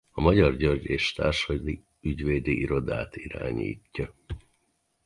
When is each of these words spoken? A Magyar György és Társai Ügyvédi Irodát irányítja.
A 0.11 0.21
Magyar 0.21 0.55
György 0.57 0.85
és 0.85 1.13
Társai 1.13 1.83
Ügyvédi 2.01 2.59
Irodát 2.59 3.15
irányítja. 3.15 4.15